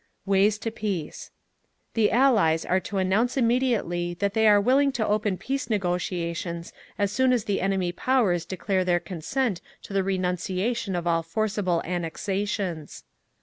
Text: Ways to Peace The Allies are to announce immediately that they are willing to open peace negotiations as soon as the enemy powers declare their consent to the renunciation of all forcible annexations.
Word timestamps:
Ways 0.25 0.57
to 0.57 0.71
Peace 0.71 1.29
The 1.93 2.09
Allies 2.11 2.65
are 2.65 2.79
to 2.79 2.97
announce 2.97 3.37
immediately 3.37 4.15
that 4.15 4.33
they 4.33 4.47
are 4.47 4.59
willing 4.59 4.91
to 4.93 5.05
open 5.07 5.37
peace 5.37 5.69
negotiations 5.69 6.73
as 6.97 7.11
soon 7.11 7.31
as 7.31 7.43
the 7.43 7.61
enemy 7.61 7.91
powers 7.91 8.43
declare 8.43 8.83
their 8.83 8.99
consent 8.99 9.61
to 9.83 9.93
the 9.93 10.03
renunciation 10.03 10.95
of 10.95 11.05
all 11.05 11.21
forcible 11.21 11.83
annexations. 11.85 13.03